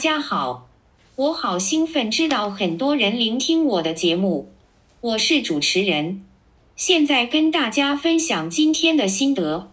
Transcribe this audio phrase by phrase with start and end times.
[0.00, 0.66] 大家好，
[1.14, 4.50] 我好兴奋知道很多人聆听我的节目，
[5.02, 6.24] 我是主持人，
[6.74, 9.70] 现在跟大家分享今天的心得，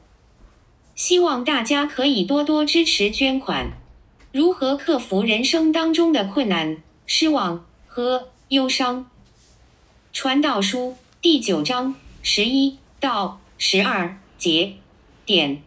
[0.95, 3.71] 希望大家可以多多支持捐款。
[4.33, 9.09] 如何克服人生当中的困难、失望和忧伤？
[10.11, 14.73] 传道书第九章十一到十二节
[15.25, 15.63] 点。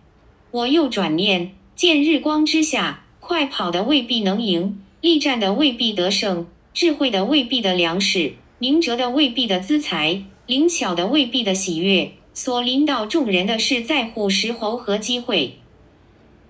[0.51, 12.11] 我又转念，见日光之下，快跑的未必能赢，力战的未必得胜，智慧的未必的粮食，明哲的未必的资财，灵巧的未必的喜悦。
[12.35, 15.61] 所临到众人的是在乎时候和机会。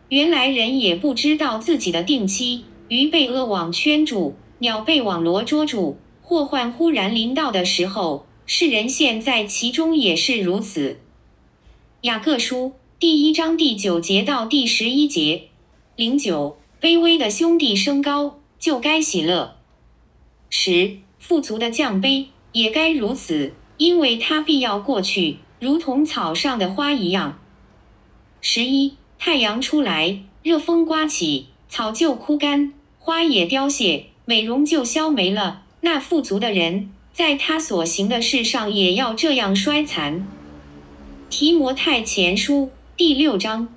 [0.09, 11.01] 原来人也不知道自己的定期，鱼被恶网圈住，鸟被网罗捉住，祸患忽然临到的时候，世人陷在其中也是如此。
[12.01, 15.43] 雅各书第一章第九节到第十一节。
[15.97, 19.57] 零九，卑微的兄弟升高，就该喜乐；
[20.49, 27.39] 十，富足的降卑，也该如此，因为他必要过去，如同草上的花一样。
[28.41, 35.65] 十一，太阳出来，热风刮起，草就枯干，花也凋谢，美容就消没了。
[35.83, 40.27] 那富足的人，在他所行的事上也要这样衰残。
[41.29, 43.69] 提摩太前书第六章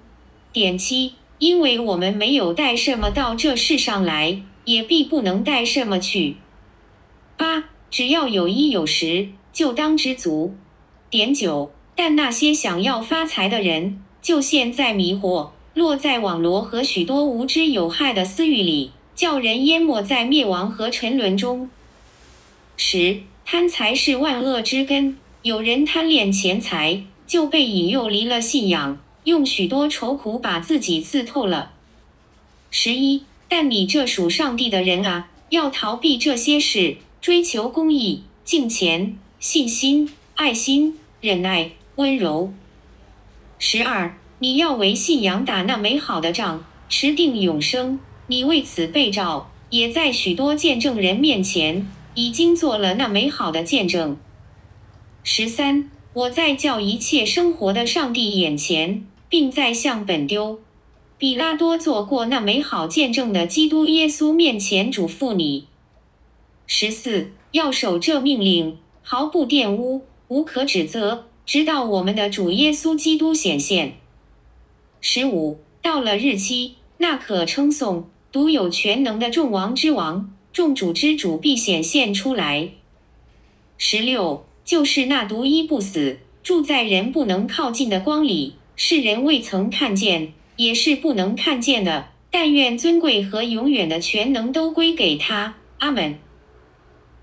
[0.53, 1.15] 点七。
[1.43, 6.37] 因为我们没有带什么到这世上来，也必不能带什么去。
[7.35, 10.55] 八，只要有衣有食，就当知足。
[11.09, 21.69] 点九，但那些想要发财的人，就陷在迷惑，落在网罗和许多无知有害的私欲里，叫人淹没在灭亡和沉沦中。
[22.77, 29.02] 十，贪财是万恶之根，有人贪恋钱财，就被引诱离了信仰。
[29.25, 31.71] 用许多愁苦把自己刺透了。
[32.71, 42.53] 十一，但你这属上帝的人啊，要逃避这些事，追求公义、敬虔、信心、爱心、忍耐、温柔。
[43.59, 47.99] 十二，你要为信仰打那美好的仗，持定永生。
[48.27, 54.17] 你为此被召，也在许多见证人面前，已经做了那美好的见证。
[55.23, 59.05] 十三，我在叫一切生活的上帝眼前。
[59.33, 60.59] 并在向本丢、
[61.17, 65.65] 比拉多做过那美好见证的基督耶稣面前嘱咐你：
[66.67, 73.93] 十四，要守这命令，毫不玷污，无可指责，直到我们的主耶稣基督显现。
[75.01, 82.69] 十五，到了日期，那可称颂、独有全能的众王之王、众主之主必显现出来。
[83.79, 88.57] 十六，就是那独一不死、住在人不能靠近的光里。
[88.75, 92.09] 世人未曾看见，也是不能看见的。
[92.31, 95.55] 但愿尊贵和永远的全能都归给他。
[95.77, 96.17] 阿门。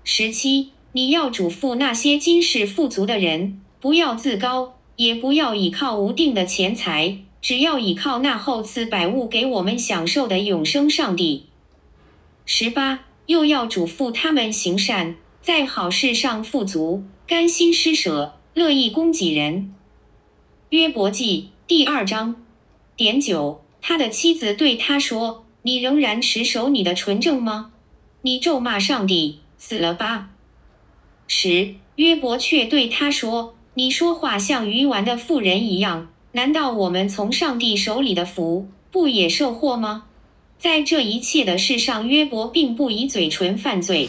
[0.05, 11.47] 十七，你要嘱咐那些今世富足的人，不要自高，也不要倚靠无定的钱财，只要倚靠那厚赐百物给我们享受的永生上帝。
[12.45, 19.75] 十八，又要嘱咐他们行善，在好事上富足，甘心施舍，乐意供给人。
[20.71, 22.33] 约伯记第二章，
[22.95, 27.73] 点九，他的妻子对他说：“你仍然持守你的纯正吗？
[28.21, 30.29] 你咒骂上帝，死了吧。”
[31.27, 36.07] 十，约伯却对他说：“你说话像愚顽的妇人一样。
[36.31, 40.05] 难道我们从上帝手里的福，不也受祸吗？”
[40.57, 44.07] 在这一切的事上，约伯并不以嘴唇犯罪。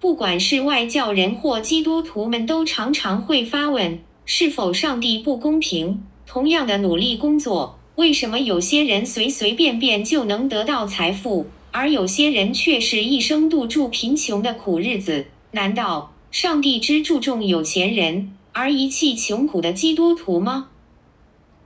[0.00, 4.00] 不管是外教人或基督徒们，都常常会发问。
[4.24, 6.02] 是否上帝不公平？
[6.26, 15.26] 同样的努力工作，为什么有些人随随便便就能得到财富，而有些人却是一生度住贫穷的苦日子？
[15.50, 20.68] 难道上帝只注重有钱人，而遗弃穷苦的基督徒吗？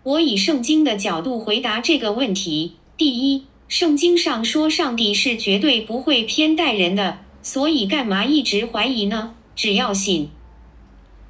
[0.02, 9.34] 我以圣经的角度回答这个问题：第一，圣经上说上帝是绝对不会偏待人的，所以干嘛一直怀疑呢？
[9.54, 10.30] 只要信。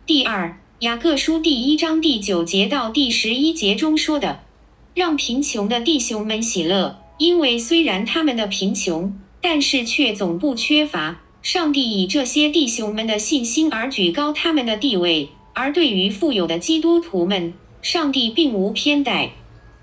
[0.07, 0.59] 第二。
[0.87, 4.45] 雅各书第一章第九节到第十一节中说的，
[4.95, 11.23] 让贫穷的弟兄们喜乐，因为虽然他们的贫穷，但是却总不缺乏。
[11.43, 17.53] 上帝以这些弟兄们的信心而举高他们的地位，而对于富有的基督徒们，
[17.83, 19.33] 上帝并无偏待，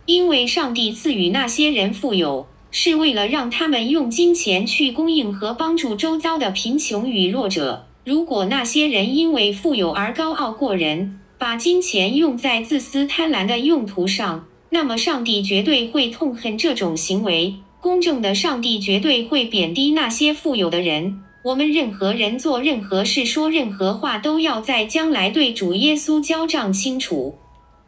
[0.05, 7.87] 因为上帝赐予那些人富有，是为了让他们用金钱去供应和帮助周遭的贫穷与弱者。
[8.05, 21.21] 如果那些人因为富有而高傲过人，把金钱用在自私贪婪的用途上，那么上帝绝对会痛恨这种行为，公正的上帝绝对会贬低那些富有的人。
[21.45, 27.37] 我们任何人做任何事、说任何话，都要在将来对主耶稣交账清楚。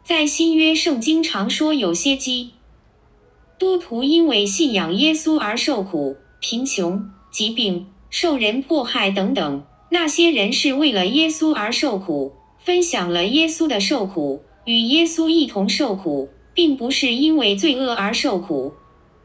[0.02, 2.52] 在新约圣经常说，有些基
[3.58, 9.62] 督徒因为信仰耶稣而受苦、贫穷、疾病、受人迫害等等。
[9.98, 18.74] 那些人是为了耶稣而受苦，分享了耶稣的受苦，与耶稣一同受苦，并不是因为罪恶而受苦。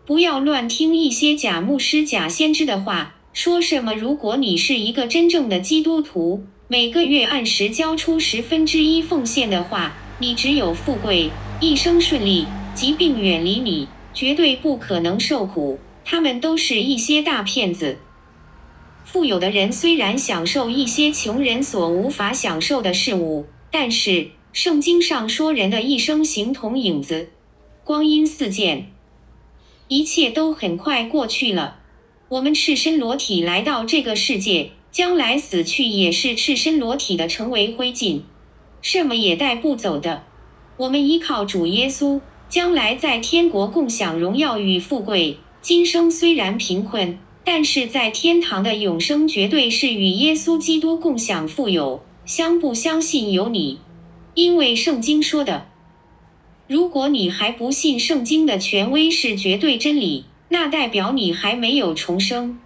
[0.05, 3.15] 不要乱听一些假牧师、假先知的话。
[3.33, 3.93] 说什么？
[3.93, 11.29] 如果你是一个真正的基督徒，每个月按时交出十分之一奉献的话，你只有富贵，
[11.59, 15.79] 一生顺利，疾病远离你，绝对不可能受苦。
[16.05, 17.97] 他们都是一些大骗子。
[19.11, 27.27] 富有的人虽然享受一些穷人所无法享受的事物，但是圣经上说，人的一生形同影子，
[27.83, 28.89] 光阴似箭，
[29.89, 31.79] 一切都很快过去了。
[32.29, 38.21] 我们赤身裸体来到这个世界，将来死去也是赤身裸体的，成为灰烬，
[38.81, 40.23] 什么也带不走的。
[40.77, 45.37] 我们依靠主耶稣，将来在天国共享荣耀与富贵。
[45.61, 52.03] 今生虽然贫困，但是在天堂的永生绝对是与耶稣基督共享富有。
[52.23, 53.79] 相不相信由你，
[54.35, 55.67] 因为圣经说的，
[56.67, 60.25] 如果你还不信圣经的权威是绝对真理。
[60.53, 62.59] 那代表你还没有重生。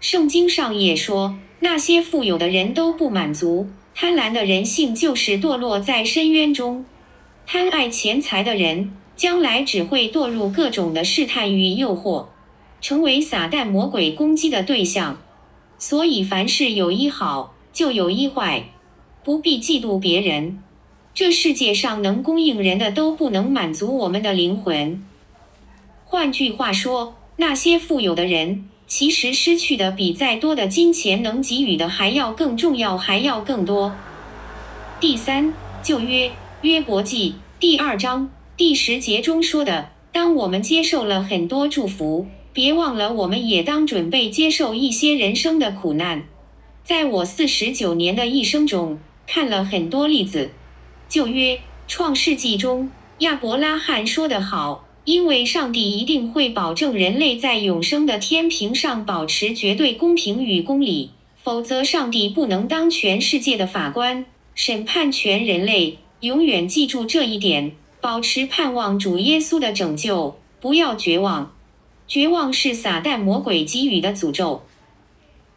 [0.00, 6.86] 圣经上也说，那些富有的人都不满足，贪婪的人性就是堕落在深渊中。
[7.46, 12.28] 贪爱钱财的人，将来只会堕入各种的试探与诱惑，
[12.82, 15.22] 成为撒旦魔鬼攻击的对象。
[15.78, 18.64] 所以凡事有一好，就有一坏，
[19.24, 20.62] 不必嫉妒别人。
[21.14, 25.04] 这世界上能供应人的，都不能满足我们的灵魂。
[26.04, 33.94] 换句话说，那些富有的人其实失去的比再多的金钱能给予的还要更重要，还要更多。
[35.00, 35.52] 第三，
[35.82, 36.30] 旧约
[36.60, 46.24] 约伯记第二章第十节中说的：“当我们接受了很多祝福，别忘了我们也当准备接受一些人生的苦难。”
[46.84, 50.50] 在我四十九年的一生中，看了很多例子。
[51.08, 54.88] 旧约创世纪中，亚伯拉罕说得好。
[55.04, 61.10] 因为上帝一定会保证人类在永生的天平上保持绝对公平与公理，
[61.42, 65.98] 否则上帝不能当全世界的法官，审判全人类。
[66.20, 71.52] 永远记住这一点，保持盼望主耶稣的拯救，不要绝望。
[72.12, 74.64] 绝望是撒旦魔鬼给予的诅咒。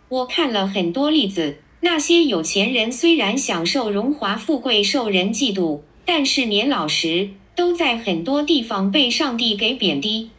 [0.07, 10.29] 我看了很多例子，那些有钱人虽然享受荣华富贵，受人嫉妒，但是年老时，都在很多地方被上帝给贬低，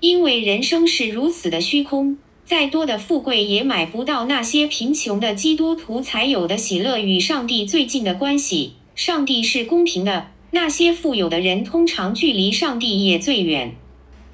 [0.00, 8.72] 因为人生是如此的虚空，再多的富贵也买不到那些贫穷的基督徒才有的喜乐与上帝最近的关系。
[8.94, 13.76] 上帝是公平的，那些富有的人通常距离上帝也最远。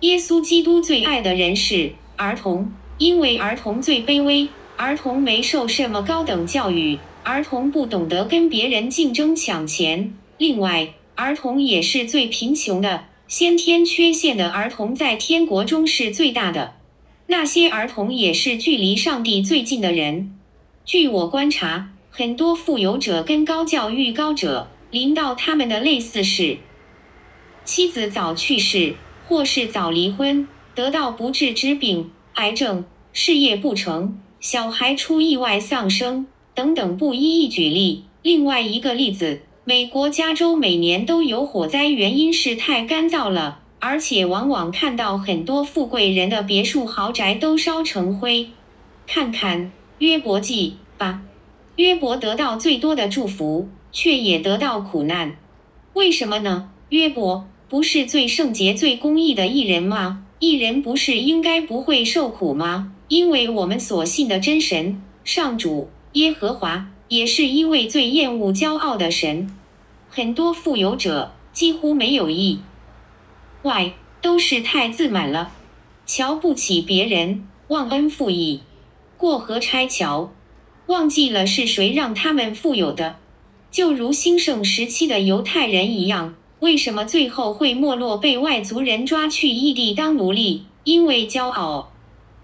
[0.00, 10.12] 耶稣基督最爱的人是儿童，因为儿童最卑微，儿童没受什么高等教育，儿童不懂得跟别人竞争抢钱。
[10.36, 16.74] 另外，儿童也是最贫穷的，先天缺陷的儿童在天国中是最大的。
[17.28, 20.38] 那些儿童也是距离上帝最近的人。
[20.84, 26.58] 据我观察，很多富有者跟高教育高者，临到他们的类似是：
[27.64, 28.94] 妻子早去世，
[29.28, 38.04] 或是早离婚，得到不治之病、癌症，事业不成，小孩出意外丧生，等等，不一一举例。
[38.22, 39.42] 另外一个例子。
[39.68, 48.50] 美国加州每年都有火灾，原因是太干燥了，而且往往看到很多富贵人的别墅豪宅都烧成灰。
[49.08, 51.22] 看看约伯记吧，
[51.74, 55.36] 约伯得到最多的祝福，却也得到苦难，
[55.94, 56.70] 为什么呢？
[56.90, 60.24] 约伯不是最圣洁、最公义的艺人吗？
[60.38, 62.92] 艺人不是应该不会受苦吗？
[63.08, 66.92] 因为我们所信的真神上主耶和华。
[67.08, 69.48] 也是一位最厌恶骄傲的神，
[70.08, 72.58] 很多富有者几乎没有意，
[73.62, 75.52] 外都是太自满了，
[76.04, 78.62] 瞧不起别人，忘恩负义，
[79.16, 80.32] 过河拆桥，
[80.86, 83.20] 忘记了是谁让他们富有的，
[83.70, 90.62] 就如兴盛时期的犹太人一样，为什么最后会没落，被外族人抓去异地当奴隶？
[90.84, 91.92] 因为骄傲。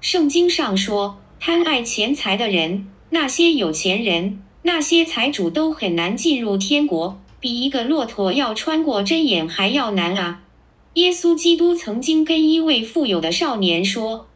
[0.00, 4.42] 圣经上说，贪爱钱财的人，那些有钱人。
[4.64, 10.42] 那些财主都很难进入天国，比一个骆驼要穿过针眼还要难啊！
[10.94, 14.28] 耶稣基督曾经跟一位富有的少年说：“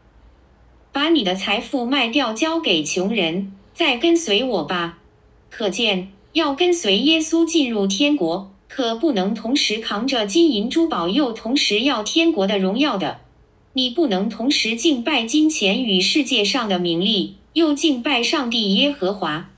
[0.91, 4.97] 把你的财富卖掉，交给穷人，再跟随我吧。”
[5.49, 13.21] 可见，要跟随耶稣进入天国，可不能同时扛着金银珠宝，又同时要天国的荣耀的。
[13.73, 19.49] 你不能同时敬拜金钱与世界上的名利，又敬拜上帝耶和华，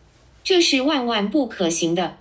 [0.42, 2.16] 这是万万不可行的。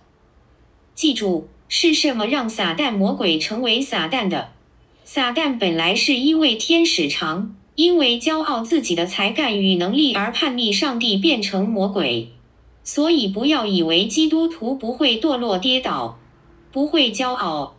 [0.97, 4.49] 记住，是什么让撒旦魔鬼成为撒旦的？
[5.05, 12.31] 撒旦本来是一位天使长，因为骄傲自己的才干与能力而叛逆上帝，变成魔鬼。
[12.83, 16.18] 所以不要以为基督徒不会堕落跌倒，
[16.73, 17.75] 不会骄傲。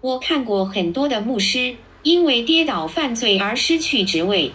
[0.00, 4.52] 我看过很多的牧师，因为跌倒犯罪而失去职位。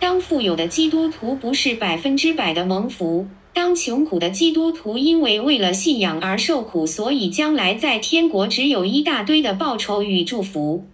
[0.00, 10.84] 当富有的基督徒不是百分之百的蒙福，当穷苦的基督徒因为为了信仰而受苦，所以将来在天国只有一大堆的报酬与祝福。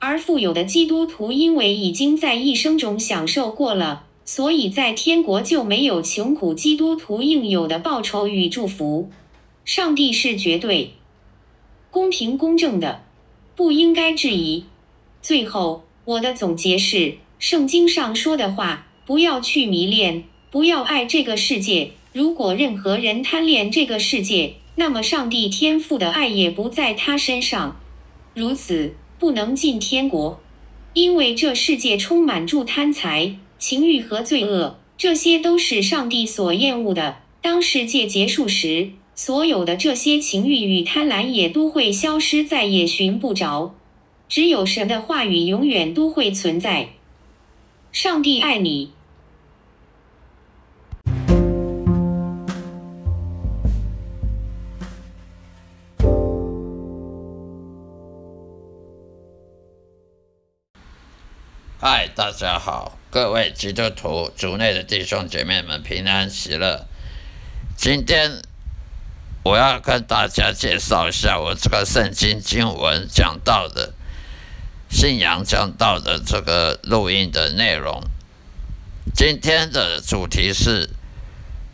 [0.00, 9.08] 而富有的基督徒因为已经在一生中享受过了，所以在天国就没有穷苦基督徒应有的报酬与祝福。
[9.64, 10.94] 上帝是绝对
[11.90, 13.04] 公平公正的，
[13.56, 14.64] 不应该质疑。
[15.22, 21.92] 最后，我的总结是：圣经上说的话，不要去迷恋，不要爱这个世界。
[22.12, 27.80] 如果任何人贪恋这个世界，那么上帝天赋的爱也不在他身上。
[28.34, 28.94] 如此。
[29.20, 30.40] 不能进天国，
[30.92, 37.16] 因为这世界充满住贪财、情欲和罪恶，这些都是上帝所厌恶的。
[37.42, 43.74] 当世界结束时，所有的这些情欲与贪婪也都会消失，再也寻不着。
[44.28, 46.90] 只有神的话语永远都会存在。
[47.90, 48.92] 上帝爱你。
[61.80, 66.86] 嗨，大家好，各位基督徒、主内的弟兄姐妹们，平安喜乐。
[67.76, 68.42] 今天
[69.42, 73.94] 我要跟大家介绍一下我这个圣经经文讲到的
[74.90, 78.02] 信仰讲到的这个录音的内容。
[79.14, 80.90] 今天的主题是：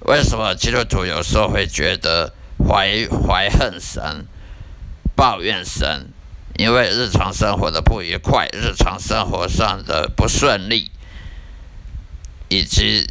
[0.00, 4.26] 为什么基督徒有时候会觉得怀怀恨神、
[5.16, 6.11] 抱怨神？
[6.56, 10.92] 因为日常生活的不愉快，日常生活上的不顺利，
[12.49, 13.11] 以及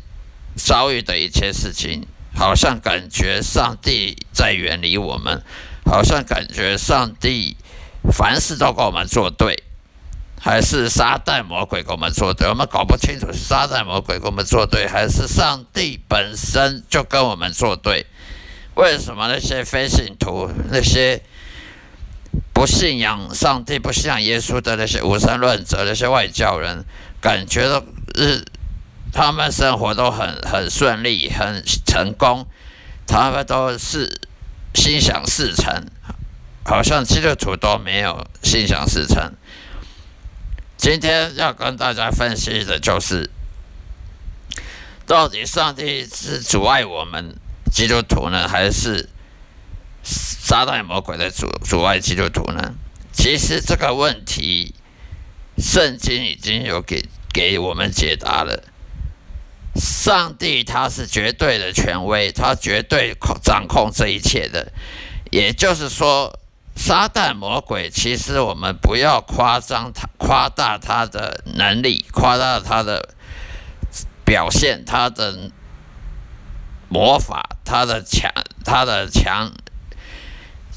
[0.56, 5.42] 遭遇的一切事情，好像感觉上帝在远离我们，
[5.86, 7.56] 好像感觉上帝
[8.12, 9.64] 凡事都跟我们作对，
[10.40, 12.48] 还是撒旦魔鬼跟我们作对？
[12.50, 18.06] 我们搞不清楚是撒旦魔鬼跟我们作对，还是上帝本身就跟我们作对？
[18.76, 21.22] 为什么那些非信徒那些？
[22.52, 26.84] 不信仰上帝、不信仰耶稣的那些无神论者、那些外教人，
[27.20, 27.84] 感觉到
[28.16, 28.44] 日
[29.14, 32.48] 他们生活都很很顺利、很成功，
[33.08, 34.20] 他们都是
[34.74, 35.86] 心想事成，
[36.66, 39.34] 好像基督徒都没有心想事成。
[40.76, 43.30] 今天要跟大家分析的就是，
[45.06, 47.38] 到底上帝是阻碍我们
[47.72, 49.08] 基督徒呢，还是？
[50.06, 52.74] 撒旦魔鬼的阻阻碍基督徒呢？
[53.14, 54.76] 其实这个问题，
[55.58, 58.64] 圣经已经有给给我们解答了。
[59.76, 64.72] 上帝他是绝对的权威，他绝对掌控这一切的。
[65.32, 66.40] 也就是说，
[66.76, 73.14] 撒旦魔鬼其实我们不要夸张他，夸大他的能力，夸大他的
[74.24, 75.52] 表现，他的
[76.90, 78.32] 魔法，他的强，
[78.64, 79.52] 他的强。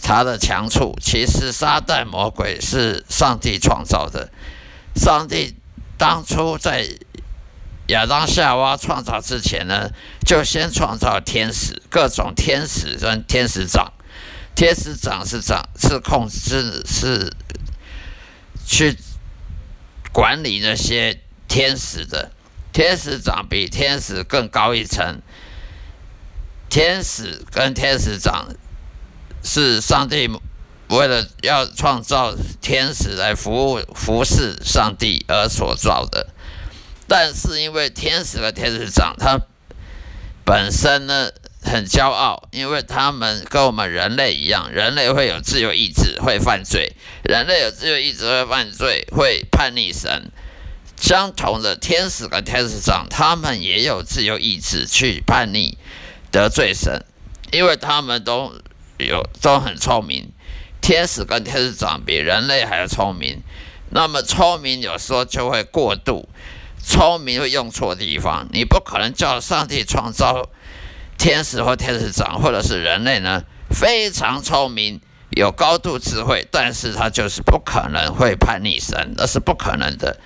[0.02, 4.30] 他的强处，其实撒旦魔鬼是上帝创造的。
[4.94, 5.56] 上帝
[5.98, 6.86] 当初在
[7.88, 9.90] 亚当夏娃创造之前呢，
[10.24, 13.92] 就先创造天使，各种天使跟天使长。
[14.54, 17.32] 天使长是长是控制是
[18.66, 18.96] 去
[20.12, 22.32] 管理那些天使的。
[22.72, 25.20] 天使长比天使更高一层。
[26.68, 28.48] 天使跟天使长。
[29.48, 30.28] 是上帝
[30.88, 36.30] 为了要创造天使来服务服侍上帝而所造的，
[37.06, 39.38] 但是因为天使和天使长他
[40.44, 41.30] 本身呢
[41.62, 50.30] 很骄傲，因为他们跟我们人类一样，人类会有自由意志，会犯罪；人类有自由意志会犯罪，会叛逆神。
[50.96, 55.76] 相同的，天使和天使长他们也有自由意志去叛逆
[56.30, 57.04] 得罪神，
[57.52, 58.52] 因为他们都。
[58.98, 60.32] 有都很聪明，
[60.80, 63.42] 天使跟天使长比人类还要聪明，
[63.90, 66.26] 那么聪明有时候就会过度，
[66.86, 68.46] 聪明会用错地方。
[68.52, 70.48] 你不可能叫上帝创造
[71.18, 75.00] 天使或天使长或者是人类呢，非常聪明，
[75.30, 80.20] 有高度智慧，但是他就是不可能会叛逆神，那是不可能的。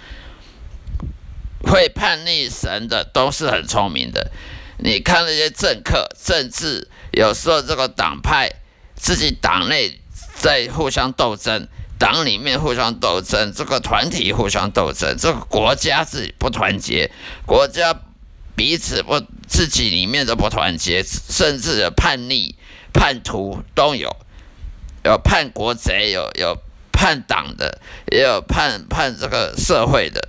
[1.62, 4.30] 会叛逆神的都是很聪明的。
[4.78, 8.50] 你看那些政客、政治，有时候这个党派
[8.94, 9.98] 自己党内
[10.36, 11.68] 在互相斗争，
[12.00, 17.12] 党里面互相斗争，这个团体互相斗争，这个国家自己不团结，
[17.44, 17.94] 国家
[18.56, 22.56] 彼此不自己里面都不团结，甚至有叛逆、
[22.94, 24.16] 叛徒都有，
[25.04, 26.56] 有叛国贼，有有
[26.90, 30.26] 叛党的，也有叛叛这个社会的。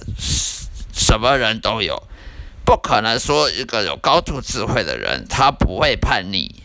[0.93, 2.03] 什么人都有，
[2.65, 6.60] 不可能说一个有高度智慧的人他不会叛逆，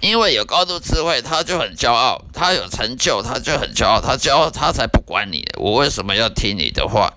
[0.00, 7.12] 因为有高度智慧他就很骄傲，他有成就他就很骄傲，他骄傲他才不管你，我为什么要听你的话？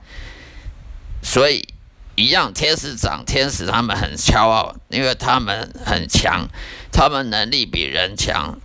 [1.22, 1.68] 所以
[2.16, 6.48] 一样，天使长天使他们很骄傲，因为他们很强，
[6.92, 8.60] 他们能力比人强，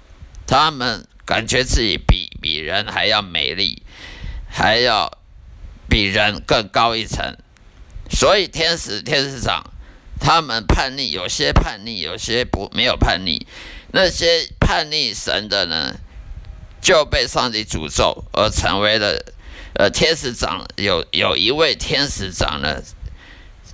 [0.46, 3.82] 他们感觉自己比比人还要美丽，
[4.48, 5.10] 还要。
[5.88, 7.36] 比人更高一层，
[8.10, 9.62] 所以天使、天使长
[10.18, 13.46] 他们叛逆，有些叛逆，有些不没有叛逆。
[13.92, 15.96] 那些叛逆神的呢，
[16.80, 19.24] 就被上帝诅咒，而成为了
[19.74, 20.66] 呃天使长。
[20.76, 22.82] 有有一位天使长呢，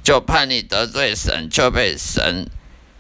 [0.03, 2.49] 就叛逆得罪神，就被神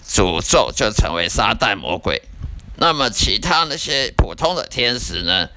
[0.06, 2.22] 诅咒，就成为撒旦魔鬼。
[2.76, 5.48] 那么其他那些普通的天使呢，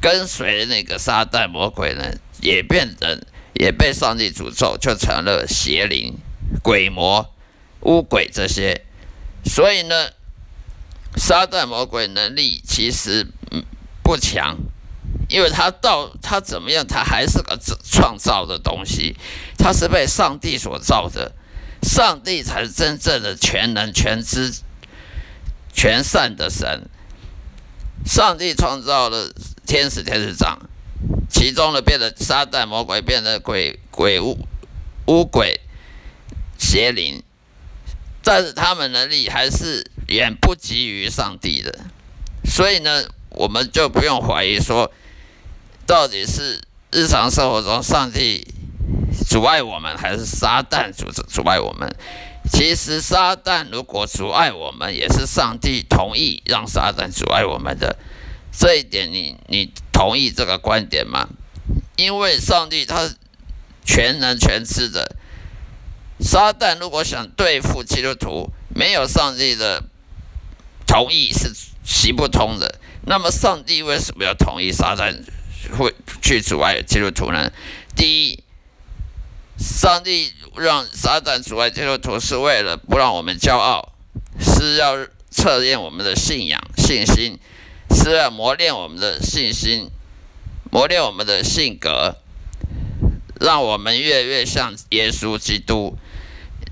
[0.00, 3.20] 跟随那个撒旦魔鬼呢，也变成，
[3.54, 6.16] 也被上帝诅咒，就成了邪灵、
[6.62, 7.34] 鬼魔、
[7.80, 8.84] 污鬼这些。
[9.44, 10.10] 所以呢，
[11.16, 13.26] 撒旦魔鬼能力其实
[14.02, 14.56] 不强，
[15.28, 19.16] 因为他到他怎么样，他还是个创造的东西，
[19.56, 21.32] 他是被上帝所造的，
[21.82, 24.52] 上帝才是真正的全能、全知、
[25.72, 26.88] 全善的神。
[28.04, 29.32] 上帝创造了
[29.66, 30.58] 天使、天使长。
[31.30, 34.38] 其中呢，变得撒旦魔鬼，变得鬼鬼巫
[35.06, 35.60] 巫鬼
[36.58, 37.22] 邪灵，
[38.22, 41.78] 但是他们能力还是远不及于上帝的，
[42.44, 44.90] 所以呢，我们就不用怀疑说，
[45.86, 46.60] 到底是
[46.92, 48.46] 日常生活中上帝
[49.28, 51.94] 阻碍我们，还是撒旦阻阻碍我们？
[52.52, 57.96] 其实撒旦如果阻碍我们，也是上帝同意让撒旦阻碍我们的。
[58.52, 61.26] 这一点你，你你同意这个观点吗？
[61.96, 63.10] 因为上帝他
[63.84, 65.16] 全能全知的，
[66.20, 69.82] 撒旦如果想对付基督徒，没有上帝的
[70.94, 71.52] 同意是
[71.82, 72.78] 行不通的。
[73.06, 75.12] 那么，上帝为什么要同意撒旦
[75.76, 77.50] 会去阻碍基督徒呢？
[77.96, 78.44] 第一，
[79.58, 83.92] 上帝让撒旦阻碍基督徒，是为了不让我们骄傲，
[84.38, 87.40] 是要测验我们的信仰信心。
[87.90, 89.90] 是要磨练我们的信心，
[90.70, 92.16] 磨练我们的性格，
[93.40, 95.96] 让我们越来越像耶稣基督，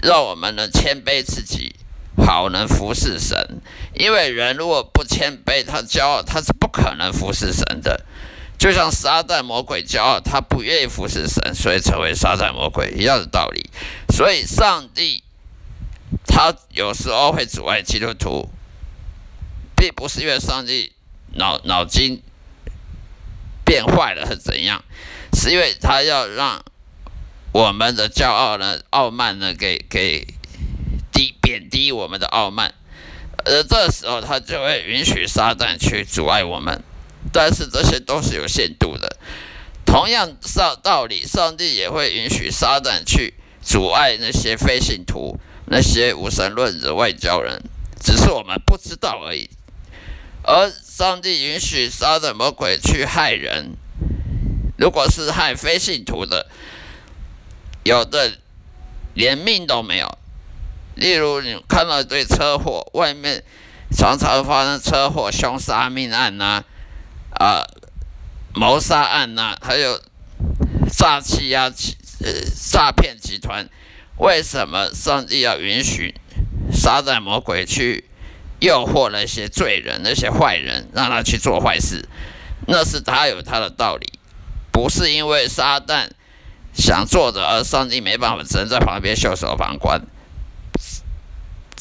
[0.02, 1.74] 让我们能谦卑自己，
[2.16, 3.60] 好能服侍神。
[3.94, 8.04] 因为人如果不谦卑，他骄傲，他是不可能服侍神的。
[8.58, 13.70] 就像撒旦魔鬼骄傲，他不愿意服侍神，所以成为撒旦魔鬼一样的道理。
[14.08, 15.22] 所以上帝
[16.26, 18.48] 他有时候会阻碍基督徒，
[19.76, 20.92] 并不是因为上帝。
[21.34, 22.20] 脑脑筋
[23.64, 24.84] 变坏了是怎样？
[25.32, 26.62] 是因为他要让
[27.52, 30.26] 我们的骄傲呢、傲慢呢，给给
[31.82, 32.72] 逼我们的傲慢，
[33.44, 36.80] 而这时候他就会允许撒旦去阻碍我们。
[37.32, 39.16] 但是这些都是有限度的。
[39.84, 47.60] 同样上道理，上帝也会允许撒旦去阻碍那些非信徒、那些无神论的外交人，
[48.00, 49.50] 只是我们不知道而已。
[50.44, 53.72] 而上帝允许撒旦魔鬼去害人，
[54.78, 56.46] 如果是害非信徒的，
[57.82, 58.38] 有的
[59.14, 60.16] 连命都没有。
[60.94, 63.42] 例如，你看到一堆车祸，外面
[63.90, 66.62] 常常发生车祸、凶杀命案呐、
[67.30, 67.64] 啊，
[68.54, 70.00] 谋杀案呐、还有
[70.90, 71.70] 诈欺啊、
[72.20, 73.68] 呃诈骗集团，
[74.18, 76.14] 为什么上帝要允许
[76.72, 78.04] 撒旦魔鬼去？
[78.60, 82.08] 诱惑那些罪人、那些坏人，让他去做坏事，
[82.68, 84.12] 那是他有他的道理，
[84.70, 86.08] 不是因为撒旦
[86.72, 90.00] 想做的，而上帝没办法，只能在旁边袖手旁观。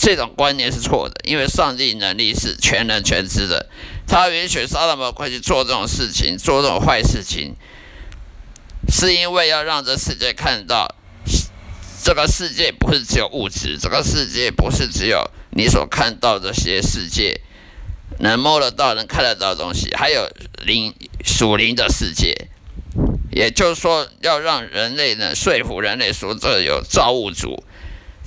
[0.02, 3.70] 这种观念是错的，因为上帝能力是全能全知的，
[4.08, 7.56] 他允许撒旦魔鬼去做这种事情，做这种坏事情，
[8.90, 10.96] 是因为要让这世界看到，
[12.04, 17.40] 这个世界不是只有物质，这个世界不是只有你所看到这些世界
[18.18, 20.28] 能摸得到、能看得到东西，还有
[20.66, 22.48] 灵属灵的世界。
[23.32, 27.64] 也就是说，要让人类呢说服人类说，这有造物主。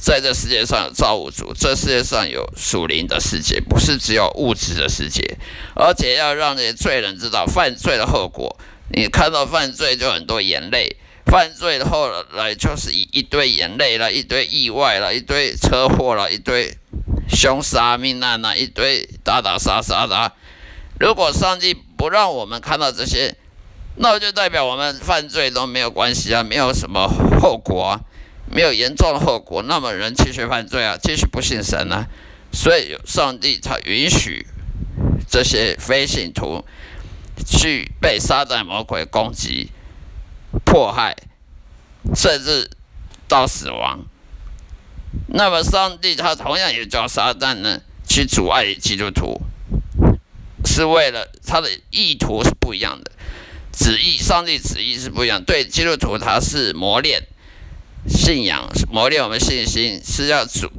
[0.05, 5.39] 在这世界上有造物主，这世界上有属灵的世界，不是只有物质的世界，
[5.75, 8.55] 而且要让那些罪人知道犯罪的后果。
[8.93, 16.77] 你看到犯罪就很多眼泪，犯罪的后来就是一一堆眼泪了，一堆意外了，一堆车祸了，一堆
[17.31, 20.33] 凶杀命案了，一堆打打杀杀的。
[21.01, 23.35] 如果上帝不让我们看到这些，
[23.97, 27.09] 那就代表我们犯罪都没有关系啊，没有什么
[27.41, 28.01] 后果啊。
[28.51, 32.07] 没有严重的后果，那么人继续犯罪啊，继续不信神啊，
[32.53, 34.47] 所以上帝才允许
[35.29, 36.65] 这些非信徒
[37.45, 39.71] 去被撒旦魔鬼攻击、
[40.65, 41.17] 迫害，
[42.15, 42.71] 甚至
[43.27, 44.05] 到死亡。
[45.29, 49.41] 那么上帝他同样也叫撒旦呢去阻碍基督徒，
[50.65, 53.11] 是为了他的意图是不一样的，
[53.73, 57.23] 旨意上帝旨意是不一样，对基督徒他是磨练。
[58.07, 60.71] 信仰磨练我们信心，是要主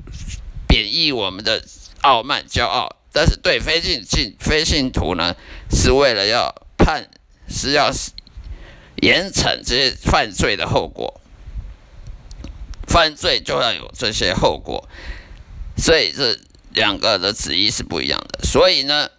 [0.67, 1.63] 贬抑我们的
[2.01, 5.35] 傲慢骄傲；但是对非信信非信徒呢，
[5.71, 7.09] 是为了要判，
[7.47, 7.91] 是要
[9.01, 11.19] 严惩这些犯罪的后果。
[12.87, 14.87] 犯罪就要有这些后果，
[15.75, 16.37] 所以这
[16.71, 18.45] 两个的旨意是不一样的。
[18.45, 19.09] 所以呢，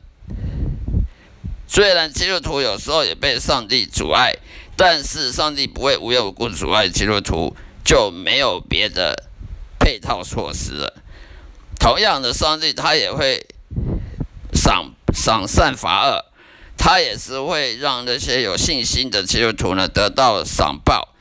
[1.67, 4.37] 虽然基督徒有时候也被上帝阻碍，
[4.77, 7.57] 但是上帝不会无缘无故阻碍基督徒。
[7.87, 9.29] 就没有别的
[9.79, 11.03] 配套措施了。
[11.79, 13.47] 同样的，上帝他也会
[14.53, 16.25] 赏赏善罚恶，
[16.77, 21.15] 他也是会让那些有信心的基督徒呢得到赏报，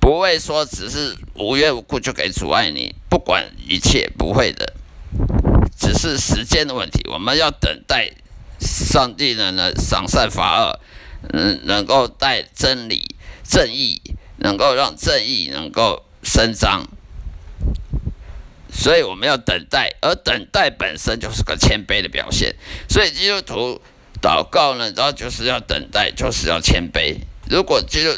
[0.00, 4.74] 不会说只是无缘无故就可以阻碍你，不管一切，不会的，
[5.76, 7.00] 只是时间的问题。
[7.10, 8.12] 我们要等待
[8.60, 10.80] 上帝呢呢赏善罚恶，
[11.32, 14.00] 嗯，能够带真理正义。
[14.38, 16.86] 能够让正义能够伸张，
[18.70, 22.54] 所以我们要等待，而等待本身就是个谦卑的表现。
[22.88, 23.80] 所以基督徒
[24.20, 27.16] 祷告呢，然后就是要等待，就是要谦卑。
[27.48, 28.10] 如果基督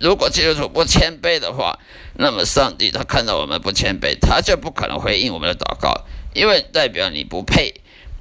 [0.00, 1.78] 如果基督徒不谦卑的话，
[2.14, 7.74] 那么上帝他看到我们不谦卑，他就不可能回应我们的祷告，因为代表你不配，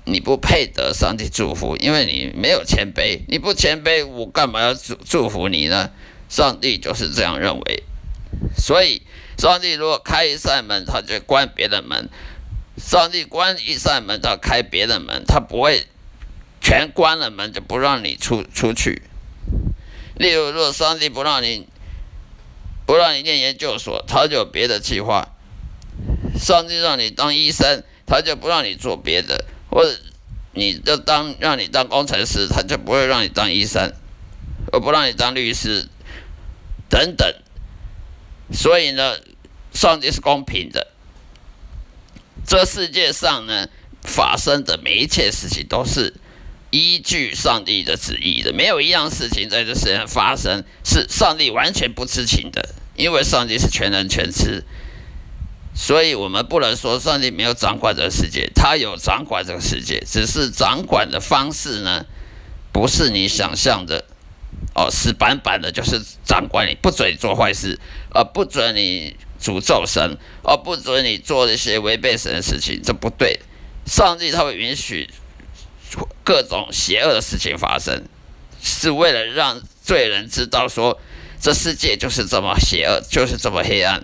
[0.04, 5.89] 你不配得上帝祝福，因为你没有谦卑，你不谦卑，我干嘛要祝祝福你呢？
[6.30, 7.84] 上帝就是这样认为，
[8.56, 9.02] 所以
[9.38, 12.08] 上帝如果开一扇门，他就关别的门；
[12.78, 15.88] 上帝关一扇门，他开别的门，他不会
[16.62, 19.02] 全关了门就不让你出出去。
[20.15, 21.68] 例如，若上帝不让你
[22.86, 25.30] 不让你念研究所，他就有别的计划；
[26.38, 29.98] 上帝让你当医生，他就不让你做别的；或者
[30.54, 33.94] 你就当让你当工程师，他就不会让你当医生，
[34.72, 35.88] 而不让你当律师。
[36.99, 37.33] 等等，
[38.51, 39.15] 所以呢，
[39.73, 40.88] 上帝是公平的。
[42.45, 43.69] 这世界上呢，
[44.01, 46.13] 发生的每一切事情都是
[46.71, 54.65] 依据上帝的旨意的，没有一样事情在这世界上发生是上帝完全不知情的，因为上帝是全能全知。
[55.73, 62.05] 所以我们不能说上帝没有掌管这个世界，他有掌管这个世界，只是掌管的方式呢，
[62.73, 64.09] 不是你想象的。
[64.75, 67.77] 哦，死板板的，就是长官，你不准你做坏事，
[68.13, 73.39] 而不准你诅咒神，而不准你做一些违背神的事情，这不对。
[73.86, 75.10] 上帝他会允许
[76.23, 78.03] 各种邪恶的事情发生，
[78.62, 80.99] 是为了让罪人知道说，
[81.41, 84.03] 这世界就是这么邪恶，就是这么黑暗。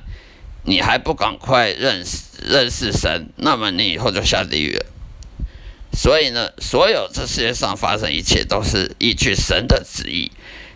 [0.64, 4.86] 你还不赶快认识认识神，那么你以后就下地狱了。
[5.96, 10.30] 所以呢，所有这世界上发生一切都是依据神的旨意。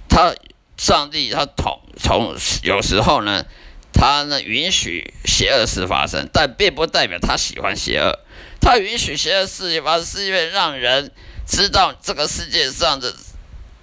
[0.07, 0.33] 他
[0.77, 3.45] 上帝他统从有时候呢，
[3.91, 8.17] 他呢允许邪恶事发生，但并不代表他喜欢邪恶。
[8.61, 11.11] 他允许邪恶事情发生，是因为让人
[11.45, 13.13] 知道这个世界上的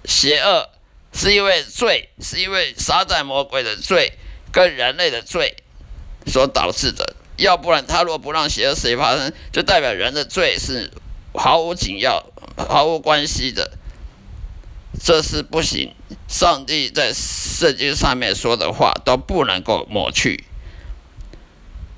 [0.05, 0.69] 邪恶
[1.13, 4.13] 是因为罪，是因为撒旦魔鬼的罪
[4.51, 5.55] 跟人类的罪
[6.25, 7.15] 所导致的。
[7.37, 10.91] 要不然，他若不让邪恶事情发生，就代表人的罪是。
[11.37, 12.25] 毫无紧要、
[12.57, 13.77] 毫无关系的，
[14.99, 15.93] 这是不行。
[16.27, 20.43] 上帝在圣经上面说的话都不能够抹去。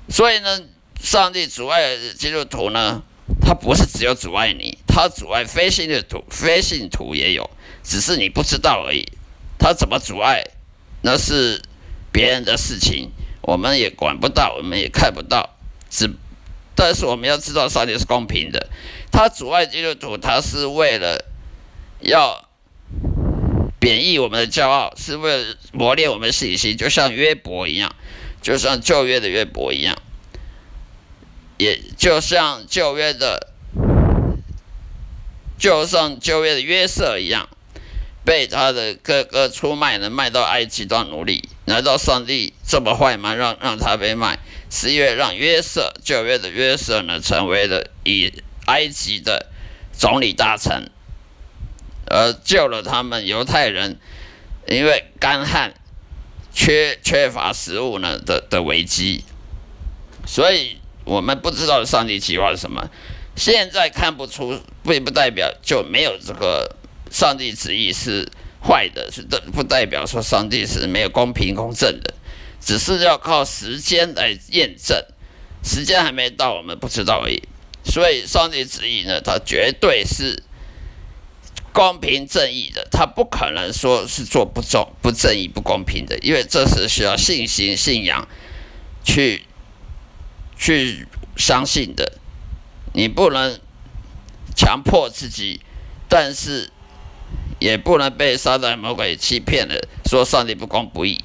[0.08, 0.60] 所以呢，
[1.02, 3.02] 上帝阻碍基督徒呢，
[3.40, 7.48] 他不是只有阻碍你，他阻碍非信的徒，非信徒也有，
[7.82, 9.06] 只是你不知道而已。
[9.58, 10.44] 他怎么阻碍，
[11.02, 11.62] 那是
[12.12, 15.56] 别人的事情，我们也管不到，我们也看不到。
[15.88, 16.10] 只，
[16.74, 18.68] 但是我们要知道，上帝是公平的。
[19.10, 21.24] 他阻碍基督徒，他是为了
[22.00, 22.48] 要
[23.78, 27.94] 贬抑我们的骄傲，是为了磨练我们的信心，就像约伯一样，
[28.40, 29.96] 就像旧约的约伯一样，
[31.58, 33.48] 也就像旧约的。
[35.58, 37.46] 就像旧约的约瑟一样，
[38.24, 41.50] 被他的哥哥出卖了，卖到埃及当奴隶。
[41.66, 43.34] 难道上帝这么坏吗？
[43.34, 44.38] 让让他被卖？
[44.70, 48.32] 十一月让约瑟，旧约的约瑟呢，成为了以
[48.70, 49.50] 埃及的
[49.92, 50.90] 总理大臣，
[52.06, 53.98] 而救了他们犹太人，
[54.68, 55.74] 因为干旱、
[56.54, 59.24] 缺缺乏食物呢的的危机。
[60.24, 62.88] 所以我们不知道上帝计划是什么。
[63.36, 66.76] 现在看不出，并不代表就没有这个
[67.10, 68.28] 上帝旨意是
[68.62, 72.14] 坏的，是的，不代表说上帝是没有公平公正的，
[72.60, 75.02] 只是要靠时间来验证，
[75.64, 77.42] 时间还没到，我们不知道而已。
[77.90, 80.42] 所以，上帝旨意呢，他绝对是
[81.72, 88.28] 公平正义的，他不可能说是做不正、不正义、不公平的，因为这是需要信心、信仰
[89.02, 89.42] 去
[90.56, 92.12] 去相信的。
[92.92, 93.58] 你不能
[94.56, 95.60] 强迫自己，
[96.08, 96.70] 但是
[97.58, 101.22] 也不能被撒旦魔鬼欺骗了，说上帝不公不义，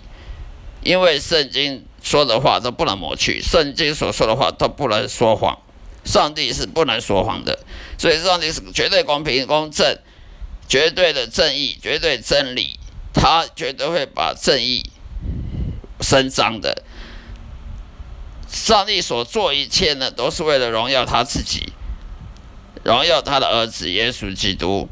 [0.83, 5.57] 因为圣经说的话都不能抹去，圣经所说的话都不能说谎，
[6.05, 7.59] 上帝是不能说谎的，
[7.97, 9.97] 所以上帝是绝对公平公正、
[10.69, 12.79] 绝对的正义、绝对真理，
[13.13, 14.89] 他绝对会把正义
[15.99, 16.83] 伸张的。
[18.47, 21.73] 上帝所做一切呢，都是为了荣耀他自己，
[22.83, 24.87] 荣耀他的儿子耶稣基督。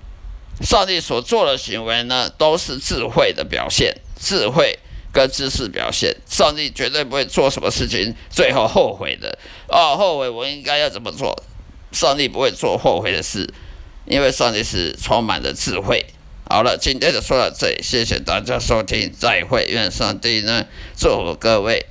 [0.61, 4.79] 上帝所做的行为呢，都是智慧的表现，智慧
[5.13, 6.13] 跟知识表现。
[6.27, 9.37] 上帝绝对不会做什么事情最后后悔的。
[9.69, 11.41] 哦，后悔我应该要怎么做？
[11.91, 13.47] 上帝不会做后悔的事，
[14.05, 16.03] 因为上帝是充满了智慧。
[16.49, 19.65] 好了，今天就说到这里，谢谢大家收听，再会。
[19.69, 20.65] 愿上帝呢
[20.97, 21.85] 祝福各位。